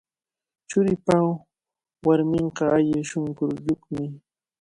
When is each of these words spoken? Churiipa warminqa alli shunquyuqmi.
Churiipa 0.69 1.15
warminqa 2.05 2.65
alli 2.77 2.99
shunquyuqmi. 3.09 4.05